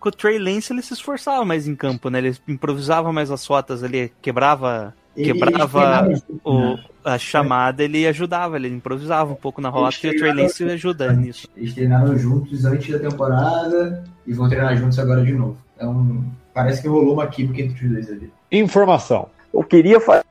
[0.00, 2.18] com o Trey Lance ele se esforçava mais em campo, né?
[2.18, 6.08] Ele improvisava mais as rotas ali, quebrava Ele- Quebrava
[6.44, 6.84] o, né?
[7.04, 11.12] a chamada, ele ajudava, ele improvisava um pouco na rota e o Trey Lance ajuda
[11.12, 11.48] nisso.
[11.56, 15.56] Eles treinaram juntos antes da temporada e vão treinar juntos agora de novo.
[15.76, 18.32] Então, parece que rolou uma química entre os dois ali.
[18.52, 19.28] Informação.
[19.52, 20.24] Eu queria fazer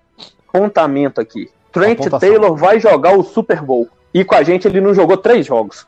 [0.53, 1.49] um apontamento aqui.
[1.71, 2.19] Trent Apontação.
[2.19, 3.89] Taylor vai jogar o Super Bowl.
[4.13, 5.85] E com a gente ele não jogou três jogos.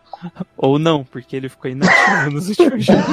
[0.58, 3.06] Ou não, porque ele ficou inativo nos últimos jogos.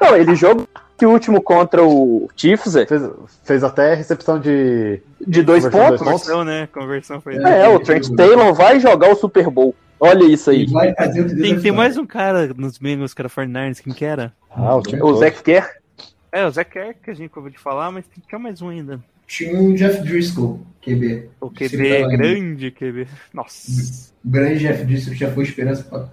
[0.00, 0.68] Não, ele jogou
[1.06, 3.02] o último contra o Chiefs é, Fez,
[3.44, 5.00] fez até recepção de.
[5.26, 6.00] de dois Conversão pontos.
[6.00, 6.22] dois pontos.
[6.28, 6.68] Conversão, né?
[6.72, 7.36] Conversão foi.
[7.36, 9.74] É, o Trent Taylor vai jogar o Super Bowl.
[10.00, 10.66] Olha isso aí.
[10.66, 14.32] Que Tem, tem mais um cara nos Bengals, que era 49ers, quem que era?
[14.50, 15.18] Ah, o time O todo.
[15.20, 15.64] Zach Kerr.
[16.32, 18.60] É, o Zach Kerr, que a gente acabou de falar, mas tem que ter mais
[18.60, 18.98] um ainda.
[19.28, 21.28] Tinha o Jeff Driscoll, QB.
[21.40, 23.06] O QB tava- grande, QB.
[23.32, 24.10] Nossa.
[24.24, 26.06] O grande Jeff Driscoll já foi esperança pra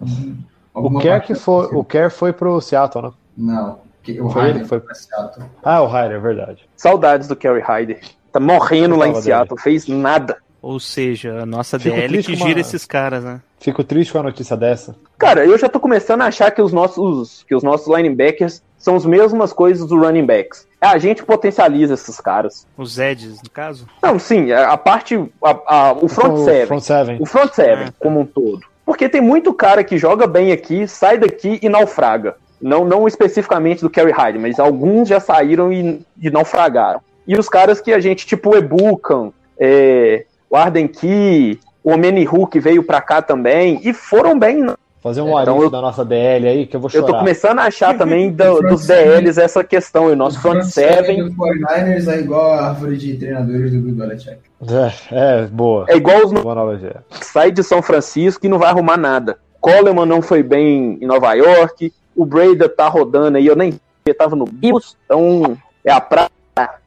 [0.73, 3.11] O Kerr que foi, o Kerr foi pro Seattle, né?
[3.37, 3.79] Não.
[4.13, 5.45] Que- O Foi que foi- pra Seattle.
[5.63, 6.69] Ah, o Ryder, é verdade.
[6.75, 7.99] Saudades do Kerry Hyder.
[8.31, 10.37] Tá morrendo lá em Seattle, fez nada.
[10.61, 13.39] Ou seja, a nossa Fico DL triste que gira uma- esses caras, né?
[13.59, 14.95] Fico triste com a notícia dessa.
[15.17, 18.95] Cara, eu já tô começando a achar que os nossos, que os nossos linebackers são
[18.95, 20.67] as mesmas coisas do running backs.
[20.81, 22.65] É, A gente potencializa esses caras.
[22.77, 23.85] Os Eds, no caso.
[24.03, 25.15] Não, sim, a, a parte.
[25.43, 26.67] a- a- o front o seven.
[26.67, 27.17] Front seven.
[27.21, 27.93] O front seven, Ah.
[27.99, 28.61] como um todo.
[28.85, 32.35] Porque tem muito cara que joga bem aqui, sai daqui e naufraga.
[32.61, 36.99] Não, não especificamente do Kerry Hyde, mas alguns já saíram e, e naufragaram.
[37.27, 42.47] E os caras que a gente, tipo o Ebukan, é, o Arden Key, o Omenihu
[42.47, 44.61] que veio pra cá também, e foram bem.
[44.63, 44.73] né?
[45.01, 47.19] Fazer um Então eu- da nossa DL aí que eu vou Eu tô chorar.
[47.19, 50.09] começando a achar também do- front dos DLs essa questão.
[50.09, 54.39] E o nosso front seven do 49ers é igual a árvore de treinadores do Belichick.
[54.67, 55.85] É, é, boa.
[55.87, 56.97] é igual os Boa analogia.
[57.21, 59.37] sai de São Francisco e não vai arrumar nada.
[59.61, 64.13] Coleman não foi bem em Nova York, o Breda tá rodando aí, eu nem sei,
[64.13, 66.29] tava no Bibos, então é a praia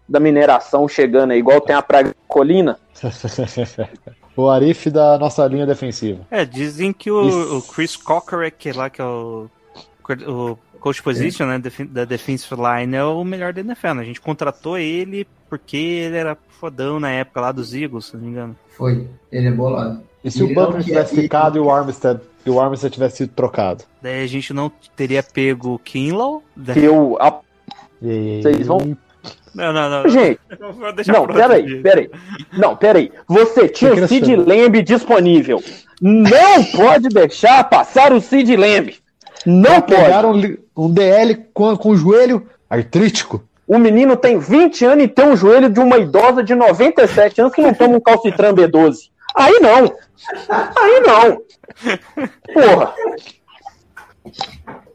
[0.06, 2.78] da mineração chegando aí, igual tem a praia da colina.
[4.36, 6.20] o arife da nossa linha defensiva.
[6.30, 9.48] É, dizem que o, o Chris Cockerick, lá que é o,
[10.26, 13.94] o coach position né, da defensive line, é o melhor da NFL.
[13.94, 14.02] Né?
[14.02, 18.22] A gente contratou ele porque ele era fodão na época lá dos Eagles, se não
[18.22, 18.56] me engano.
[18.68, 19.08] Foi.
[19.30, 20.02] Ele é bolado.
[20.22, 22.92] E se o Ele não Butler tivesse ele- ficado e o Armstead, e o Armstead
[22.92, 23.84] tivesse sido trocado?
[24.00, 26.42] Daí a gente não teria pego o Kinlaw.
[26.56, 27.16] da- Que eu.
[27.20, 27.40] a-
[28.02, 28.96] E- Vocês vão-
[29.54, 30.08] Não, não, não.
[30.08, 30.72] Gente, não.
[30.72, 31.82] Vou deixar não, peraí, dia.
[31.82, 32.10] peraí.
[32.52, 33.12] Não, peraí.
[33.28, 35.62] Você tinha o Sid Lamb disponível.
[36.00, 38.94] Não pode deixar passar o Sid Lamb.
[39.46, 39.94] Não pode.
[40.02, 43.44] Pegaram um, um DL com, com o joelho artrítico.
[43.68, 47.54] O menino tem 20 anos e tem um joelho de uma idosa de 97 anos
[47.54, 49.10] que não toma um calcitran B12.
[49.34, 49.96] Aí não.
[50.76, 51.42] Aí não.
[52.54, 52.94] Porra.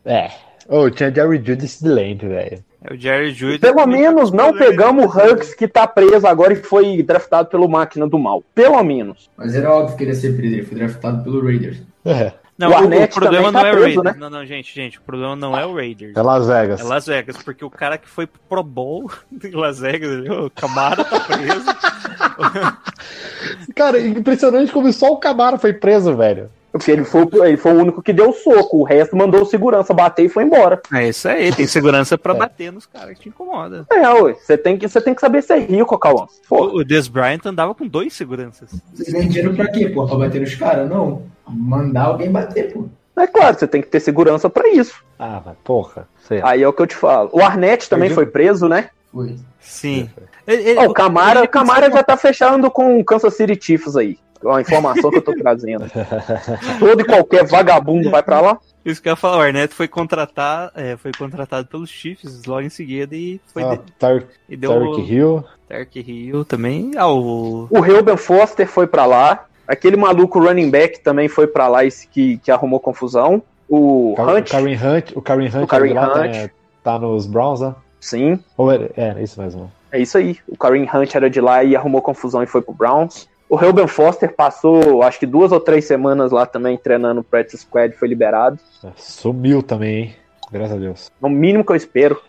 [0.05, 0.31] É.
[0.69, 2.65] Ô, tinha Jerry Judy de Land, velho.
[2.89, 3.59] É o Jerry Judy.
[3.59, 8.07] Pelo menos não pegamos o Hugs que tá preso agora e foi draftado pelo Máquina
[8.07, 8.41] do Mal.
[8.55, 9.29] Pelo menos.
[9.35, 10.55] Mas era óbvio que ele ia ser preso.
[10.55, 11.79] Ele foi draftado pelo Raiders.
[12.05, 12.31] É.
[12.57, 14.03] Não, O o, problema também não tá é o preso, Raiders.
[14.03, 14.15] né?
[14.17, 14.97] Não, não, gente, gente.
[14.97, 16.15] O problema não é o Raiders.
[16.15, 16.79] É Las Vegas.
[16.79, 19.11] É Las Vegas, porque o cara que foi pro Pro Bowl
[19.43, 21.65] em Las Vegas, o Camara tá preso.
[23.75, 26.49] Cara, impressionante como só o Camaro foi preso, velho.
[26.71, 28.77] Porque ele foi, ele foi o único que deu o soco.
[28.79, 30.81] O resto mandou o segurança bater e foi embora.
[30.93, 32.37] É isso aí, tem segurança pra É.
[32.37, 33.85] bater nos caras que te incomodam.
[33.91, 34.33] É, ué.
[34.33, 36.27] Você tem que, você tem que saber ser rico, Cauã.
[36.49, 38.69] O, o Des Bryant andava com dois seguranças.
[38.93, 40.05] Vocês ganham dinheiro pra quê, pô?
[40.05, 40.89] Pra bater nos caras?
[40.89, 41.23] Não.
[41.47, 42.85] Mandar alguém bater, pô.
[43.17, 45.01] é claro, você tem que ter segurança pra isso.
[45.17, 46.07] Ah, mas porra.
[46.27, 46.41] Sei.
[46.43, 47.29] Aí é o que eu te falo.
[47.31, 48.89] O Arnett também foi preso, né?
[49.11, 49.35] Foi.
[49.59, 50.09] Sim.
[50.45, 53.95] Ele- ele- Ó, o Camara, ele- Camara já tá fechando com o Kansas City Chiefs
[53.95, 54.17] aí.
[54.43, 55.85] É uma informação que eu tô trazendo.
[56.79, 58.57] Todo e qualquer vagabundo vai pra lá.
[58.85, 62.61] Isso que eu ia falar, o Arnett foi contratar, é, foi contratado pelos Chiefs logo
[62.61, 65.43] em seguida e foi Ah, de- Tar e deu Tarek Hill.
[65.67, 66.91] Tark Hill também.
[66.95, 69.45] Ah, o O Reuben Foster foi pra lá.
[69.67, 73.41] Aquele maluco running back também foi pra lá esse que, que arrumou confusão.
[73.67, 75.11] O Car- Hunt, O Karen Hunt.
[75.15, 76.49] O Karen Hunt, O Karen Hunt.
[76.83, 77.75] Tá, tá nos Browns, né?
[77.99, 79.69] sim, Ou é, é, isso mesmo.
[79.91, 80.37] é isso aí.
[80.47, 83.27] O Kareem Hunt era de lá e arrumou confusão e foi pro Browns.
[83.49, 87.59] O Reuben Foster passou, acho que duas ou três semanas lá também treinando o practice
[87.63, 88.59] squad e foi liberado.
[88.83, 90.15] É, Sumiu também, hein?
[90.51, 91.11] Graças a Deus.
[91.21, 92.19] É o mínimo que eu espero.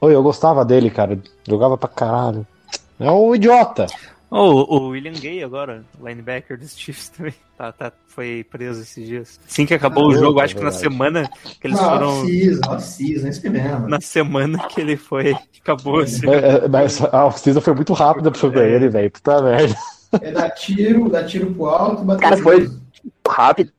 [0.00, 1.18] Oi, eu gostava dele, cara.
[1.48, 2.46] Jogava pra caralho.
[3.00, 3.86] É um idiota.
[4.30, 9.40] Oh, o William Gay agora, linebacker dos Chiefs também, tá, tá, foi preso esses dias.
[9.46, 12.08] Assim que acabou Ah, o jogo, outra, acho que na semana que eles Não, foram.
[12.22, 13.88] off-season, off-season, isso que mesmo.
[13.88, 15.36] Na semana que ele foi.
[15.62, 16.28] Acabou assim.
[16.28, 19.10] É, é, Mas a off-season foi muito rápida pra ele, velho.
[19.10, 19.74] Puta merda.
[20.20, 22.70] É dar tiro, dar tiro pro alto, bater Cara, foi-.
[23.28, 23.72] Rápido.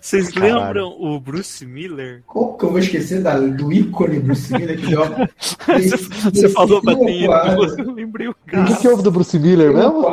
[0.00, 0.56] Vocês Caralho.
[0.64, 2.22] lembram o Bruce Miller?
[2.26, 5.30] Como que eu vou esquecer da, do ícone Bruce Miller que uma-
[6.32, 7.24] Você, falou bater
[7.78, 8.76] eu lembrei o O que, cara.
[8.76, 10.04] que houve do Bruce Miller mesmo?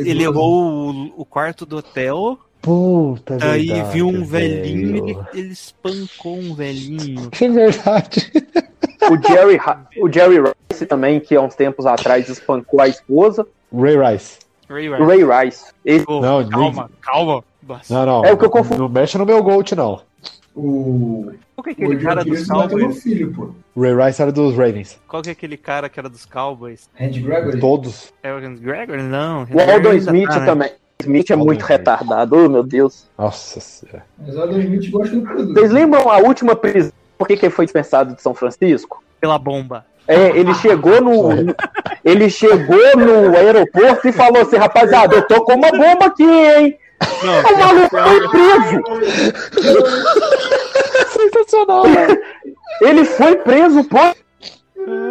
[0.00, 5.48] Ele errou o, o quarto do hotel, Puta aí verdade, viu um velhinho, ele, ele
[5.52, 7.28] espancou um velhinho.
[7.30, 8.30] Que verdade.
[9.10, 9.58] O Jerry,
[10.00, 10.36] o Jerry
[10.70, 13.44] Rice também, que há uns tempos atrás espancou a esposa.
[13.72, 14.38] Ray Rice.
[14.68, 15.72] Ray O Ray Rice.
[15.84, 17.44] Esse- Oh, Não, calma, calma.
[17.66, 17.94] Nossa.
[17.94, 18.24] Não, não.
[18.24, 18.82] É o que eu confundo.
[18.82, 20.00] Não mexe no meu Gold, não.
[20.54, 21.32] O.
[21.54, 23.02] Qual que é O aquele cara Joe dos meu Cowboys?
[23.02, 23.50] filho, pô.
[23.80, 24.98] Ray Rice era dos Ravens.
[25.08, 26.88] Qual que é aquele cara que era dos Cowboys?
[26.94, 27.60] Randy Gregory.
[27.60, 28.12] Todos.
[28.22, 28.98] É o Gregor?
[28.98, 29.44] Não.
[29.50, 30.46] O Aldon Smith tá, né?
[30.46, 30.70] também.
[31.00, 33.08] Smith é Aldon muito retardado, oh meu Deus.
[33.18, 34.04] Nossa senhora.
[34.18, 35.54] Mas o Adam Smith gosta do produto.
[35.54, 36.92] Vocês lembram a última prisão?
[37.16, 39.02] Por que, que ele foi dispensado de São Francisco?
[39.20, 39.86] Pela bomba.
[40.06, 41.54] É, ele chegou no.
[42.04, 46.78] Ele chegou no aeroporto e falou assim, rapaziada, eu tô com uma bomba aqui, hein?
[47.22, 48.82] O maluco foi preso.
[51.08, 51.84] Sensacional.
[52.80, 54.14] Ele foi preso por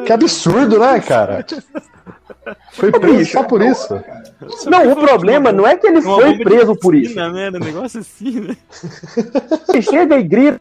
[0.06, 1.46] Que absurdo, né, cara?
[2.72, 4.02] Foi preso só por isso.
[4.66, 7.16] Não, o problema não é que ele foi de preso por isso.
[7.16, 7.50] Né?
[7.50, 8.58] Um negócio assim, né?
[9.70, 10.60] Ele chega e grita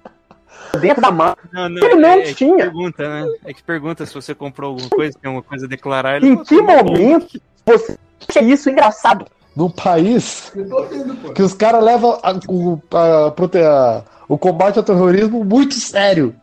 [0.78, 1.10] dentro da.
[1.10, 1.34] Não,
[1.68, 2.56] não, Ele não é, é que tinha.
[2.56, 3.26] pergunta, né?
[3.44, 6.16] É que pergunta se você comprou alguma coisa, tem alguma coisa a declarar.
[6.16, 9.26] ele Em que "Não, não, momento você acha isso engraçado?
[9.56, 13.32] Num país vendo, que os caras levam a- o, a-
[13.66, 16.34] a- o combate ao terrorismo muito sério.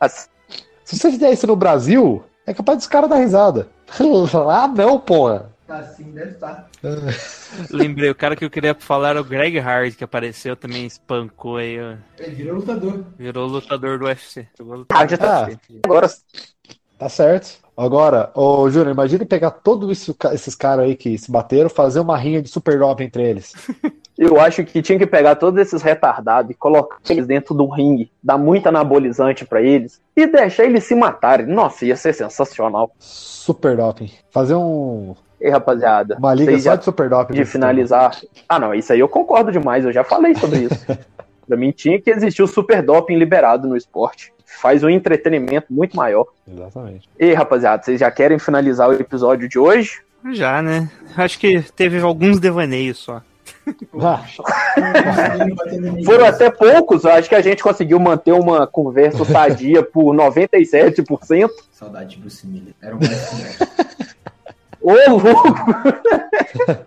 [0.00, 0.28] Assim,
[0.84, 3.68] Se você fizer isso no Brasil, é capaz dos caras dar risada.
[4.34, 5.50] Lá não, porra.
[5.66, 6.68] Tá assim, deve estar.
[7.70, 11.56] Lembrei, o cara que eu queria falar era o Greg Hard, que apareceu também, espancou
[11.56, 11.96] aí, ó.
[12.18, 13.04] Ele virou lutador.
[13.18, 14.46] virou lutador do UFC.
[14.60, 15.58] Lutador Hard do tá- UFC.
[15.84, 16.08] agora
[16.98, 17.58] Tá certo.
[17.76, 22.16] Agora, ô Júnior, imagine pegar todos isso- esses caras aí que se bateram, fazer uma
[22.16, 23.52] rinha de super drop entre eles.
[24.16, 28.10] eu acho que tinha que pegar todos esses retardados e colocar eles dentro do ringue,
[28.22, 31.44] dar muito anabolizante pra eles e deixar eles se matarem.
[31.46, 32.90] Nossa, ia ser sensacional.
[32.98, 34.10] Super doping.
[34.30, 37.34] Fazer um, E rapaziada, uma liga vocês só já de super doping.
[37.34, 38.16] de finalizar.
[38.48, 40.86] Ah, não, isso aí eu concordo demais, eu já falei sobre isso.
[41.46, 44.32] pra mim tinha que existir o super doping liberado no esporte.
[44.44, 46.26] Faz um entretenimento muito maior.
[46.48, 47.08] Exatamente.
[47.18, 50.00] E rapaziada, vocês já querem finalizar o episódio de hoje?
[50.32, 50.90] Já, né?
[51.16, 53.22] Acho que teve alguns devaneios só.
[54.00, 54.24] Ah,
[56.04, 61.50] Foram até poucos, acho que a gente conseguiu manter uma conversa sadia por 97%.
[61.72, 62.74] Saudade de Bruce Miller.
[62.80, 62.98] Era um
[64.86, 65.48] Ô, louco!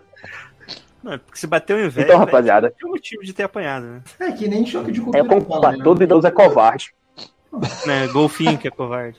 [1.04, 2.06] Não, porque se bateu em velho.
[2.08, 2.74] Então, rapaziada.
[2.80, 4.02] Tem motivo de ter apanhado, né?
[4.20, 5.26] É que nem choque de É cultura.
[5.26, 5.84] com fala, né?
[5.84, 6.94] todo idoso é covarde.
[7.86, 8.08] né?
[8.08, 9.18] Golfinho que é covarde.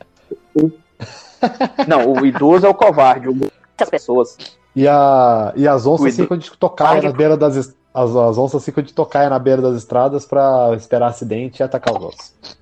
[1.86, 4.36] Não, o idoso é o covarde, o as pessoas.
[4.76, 8.84] E, a, e as onças ficam de tocar na beira das as, as onças ficam
[8.84, 12.58] de tocar na beira das estradas pra esperar acidente e atacar os ossos.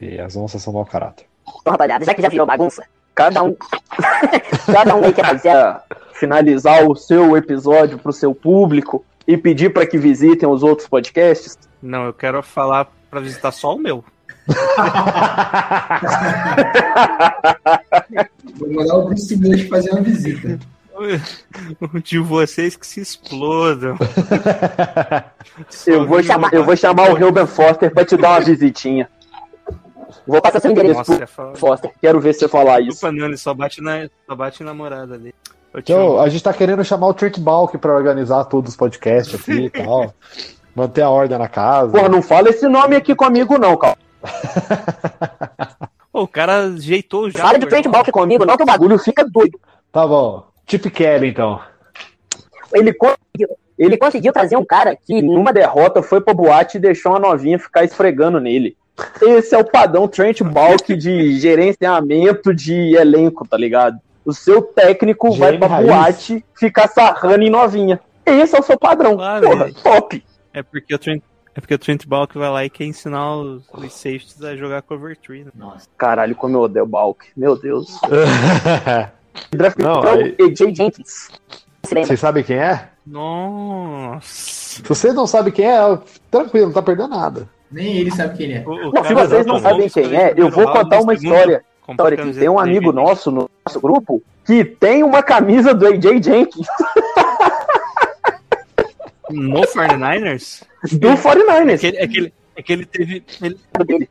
[0.00, 1.26] E as onças são mau caráter.
[1.60, 3.56] Então, rapaziada, já que já virou bagunça, cada um.
[4.72, 5.82] cada um aí que quiser
[6.14, 11.58] finalizar o seu episódio pro seu público e pedir para que visitem os outros podcasts.
[11.82, 14.04] Não, eu quero falar pra visitar só o meu.
[18.58, 20.58] Vou mandar o Bruce Miller fazer uma visita.
[21.80, 23.96] O de vocês que se explodam.
[25.86, 29.08] Eu vou, chamar, eu vou chamar o Ruben Foster para te dar uma visitinha.
[30.26, 31.56] Vou passar seu endereço Nossa, pro é foda.
[31.56, 31.92] Foster.
[32.00, 32.90] Quero ver você falar isso.
[32.90, 35.34] Desculpa, não, ele só bate na, só bate na namorada ali.
[35.74, 39.66] Então, a gente tá querendo chamar o Trent Balk pra organizar todos os podcasts aqui
[39.66, 40.12] e tal.
[40.74, 41.92] Manter a ordem na casa.
[41.92, 43.96] Porra, não fala esse nome aqui comigo, não, cara.
[46.12, 47.38] Ô, o cara ajeitou já.
[47.40, 47.86] Fala de Trent.
[47.86, 49.58] Balk comigo, não, que o bagulho fica doido.
[49.92, 50.46] Tá bom.
[50.66, 51.60] Chip Kelly, então.
[52.72, 57.12] Ele conseguiu, ele conseguiu trazer um cara que, numa derrota, foi pra boate e deixou
[57.12, 58.76] uma novinha ficar esfregando nele.
[59.22, 63.98] Esse é o padrão Trent Balk de gerenciamento de elenco, tá ligado?
[64.24, 65.88] O seu técnico vai pra raiz.
[65.88, 67.98] boate ficar sarrando em novinha.
[68.26, 69.16] Esse é o seu padrão.
[69.16, 70.24] Claro, Porra, ele- top.
[70.52, 71.22] É porque o Trent,
[71.54, 74.82] é porque o Trent Balk vai lá e quer ensinar os, os safeties a jogar
[74.82, 75.44] cover tree.
[75.44, 75.50] Né?
[75.54, 75.86] Nossa.
[75.96, 77.26] Caralho, como eu odeio o Balk.
[77.36, 77.98] Meu Deus.
[79.50, 81.28] Draft Não, pro aí- AJ Jenkins.
[81.82, 82.88] Vocês sabem quem é?
[83.06, 84.20] Nossa.
[84.22, 85.98] Se você não sabe quem é,
[86.30, 87.48] tranquilo, não tá perdendo nada.
[87.70, 88.64] Nem ele sabe quem ele é.
[88.66, 91.62] O- o Não, se vocês não tomou sabem quem é, eu vou contar uma história.
[91.88, 96.22] História que tem um amigo nosso no nosso grupo que tem uma camisa do AJ
[96.22, 96.66] Jenkins
[99.30, 100.62] No 49ers?
[100.98, 101.74] do 49ers.
[101.74, 103.24] É que, ele- é que ele, é que ele teve.
[103.42, 104.08] ele-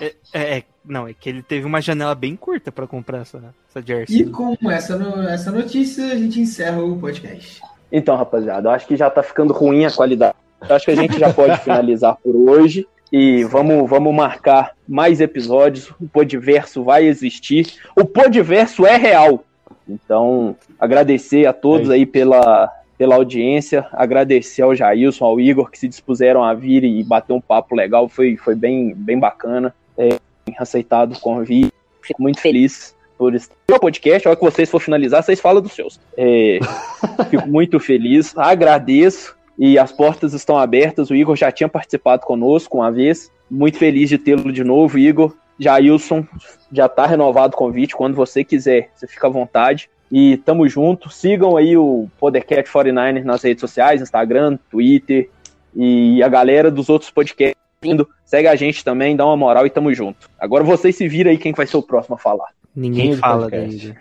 [0.00, 3.54] é, é- é- não, é que ele teve uma janela bem curta pra comprar essa,
[3.68, 4.20] essa jersey.
[4.22, 7.60] E com essa, no- essa notícia, a gente encerra o podcast.
[7.90, 10.34] Então, rapaziada, eu acho que já tá ficando ruim a qualidade.
[10.68, 12.86] Eu acho que a gente já pode finalizar por hoje.
[13.12, 15.90] E vamos, vamos marcar mais episódios.
[16.00, 17.74] O Podiverso vai existir.
[17.94, 19.44] O Podiverso é real.
[19.86, 23.86] Então, agradecer a todos aí pela, pela audiência.
[23.92, 28.08] Agradecer ao Jailson, ao Igor, que se dispuseram a vir e bater um papo legal.
[28.08, 29.74] Foi, foi bem, bem bacana.
[29.98, 30.18] É,
[30.58, 31.72] aceitado o convite.
[32.00, 34.26] Fico muito feliz por estar no podcast.
[34.26, 36.00] A hora que vocês for finalizar, vocês falam dos seus.
[36.16, 36.60] É,
[37.28, 41.10] Fico muito feliz, agradeço e as portas estão abertas.
[41.10, 43.30] O Igor já tinha participado conosco uma vez.
[43.50, 45.34] Muito feliz de tê-lo de novo, Igor.
[45.58, 46.26] Jailson,
[46.72, 47.94] já está renovado o convite.
[47.94, 49.90] Quando você quiser, você fica à vontade.
[50.10, 51.10] E tamo junto.
[51.10, 55.30] Sigam aí o Podercat 49 nas redes sociais, Instagram, Twitter
[55.74, 58.08] e a galera dos outros podcasts vindo.
[58.24, 60.30] Segue a gente também, dá uma moral e tamo junto.
[60.38, 62.48] Agora vocês se viram aí quem vai ser o próximo a falar.
[62.74, 63.94] Ninguém Quem é fala podcast?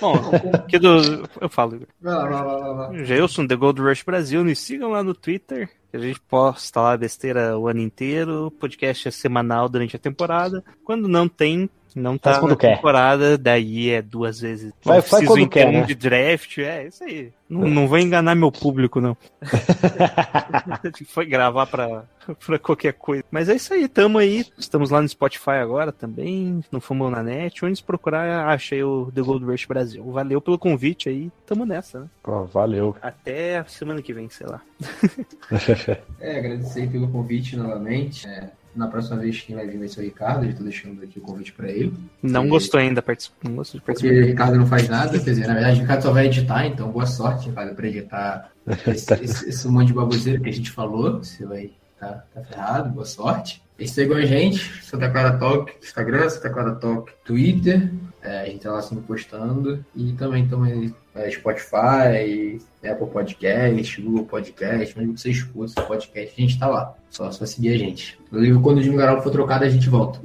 [0.00, 0.14] Bom,
[0.54, 1.28] aqui do.
[1.40, 1.86] Eu falo.
[2.00, 5.96] Vai lá, vai lá, vai The Gold Rush Brasil, nos sigam lá no Twitter, que
[5.96, 10.64] a gente posta lá besteira o ano inteiro, o podcast é semanal durante a temporada.
[10.84, 12.76] Quando não tem, não tá Faz quando na quer.
[12.76, 14.72] temporada, daí é duas vezes.
[14.84, 15.86] Vai- faz quando quer, inteiro né?
[15.86, 17.32] de draft, é isso aí.
[17.48, 19.16] Não, não vou enganar meu público, não.
[21.06, 22.04] Foi gravar pra,
[22.44, 23.22] pra qualquer coisa.
[23.30, 24.44] Mas é isso aí, tamo aí.
[24.58, 27.64] Estamos lá no Spotify agora também, no Fumble na Net.
[27.64, 30.02] Onde se procurar, achei o The Gold Rush Brasil.
[30.10, 32.06] Valeu pelo convite aí, tamo nessa, né?
[32.22, 32.96] Pô, valeu.
[33.00, 34.60] Até a semana que vem, sei lá.
[36.20, 38.26] É, agradecer pelo convite novamente.
[38.26, 41.18] É, na próxima vez quem vai vir vai ser o Ricardo, eu tô deixando aqui
[41.18, 41.92] o convite pra ele.
[42.22, 43.02] Não E- gostou ainda,
[43.42, 44.24] não gostou de Porque participar.
[44.24, 46.90] o Ricardo não faz nada, quer dizer, na verdade o Ricardo só vai editar, então
[46.90, 48.50] boa sorte, Ricardo, pra editar
[48.88, 51.18] esse, esse, esse monte de baboseira que a gente falou.
[51.18, 53.62] Você vai tá, tá ferrado, boa sorte.
[53.78, 57.90] E sigam a gente, Santa Clara Talk, Instagram, Santa Clara Talk, Twitter.
[58.22, 59.84] É, a gente tá lá sempre postando.
[59.96, 66.40] E também estamos é, Spotify, Apple Podcast, Google Podcast, onde você escuta esse podcast, a
[66.40, 66.94] gente tá lá.
[67.08, 68.18] Só, só seguir a gente.
[68.26, 70.20] Inclusive, quando o Jimmy Garoppolo for trocado, a gente volta.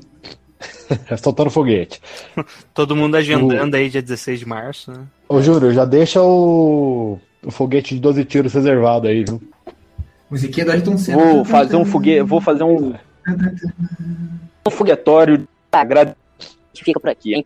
[1.21, 2.01] Soltando foguete.
[2.73, 5.05] Todo mundo agendando aí dia 16 de março, né?
[5.27, 9.41] Ô, Júlio, já deixa o, o foguete de 12 tiros reservado aí, viu?
[10.29, 11.23] Musiquinha do Ayrton Senna.
[11.23, 12.93] Vou fazer um foguete, vou fazer um,
[14.67, 16.15] um foguetório sagrado
[16.73, 17.45] que fica por aqui, hein?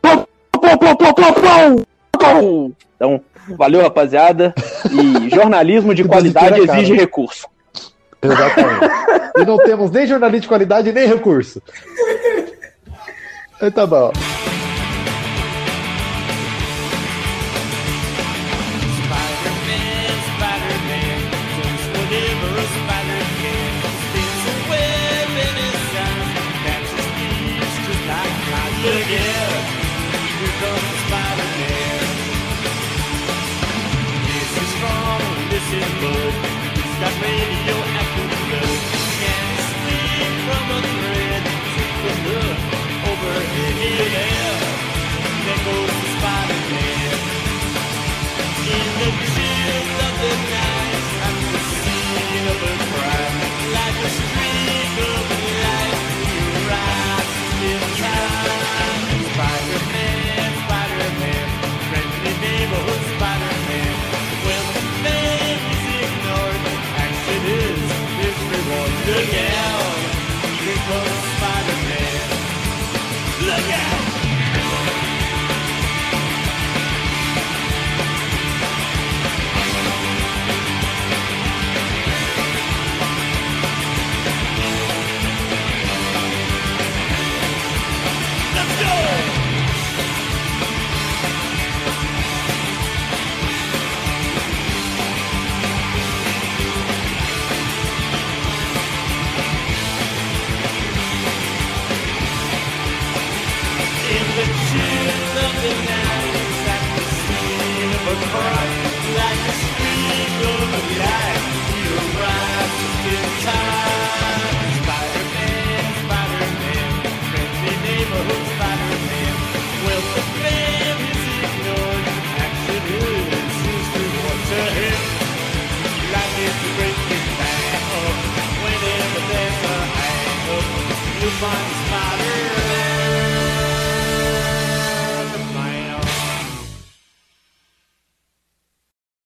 [0.00, 1.84] Plum, plum, plum, plum, plum, plum,
[2.22, 2.72] plum.
[2.96, 3.20] Então,
[3.56, 4.54] valeu, rapaziada.
[4.90, 7.46] E jornalismo de qualidade exige recurso.
[8.22, 8.86] Exatamente.
[9.38, 11.60] e não temos nem jornalista de qualidade, nem recurso.
[13.56, 14.12] Então tá bom.
[69.08, 69.71] again.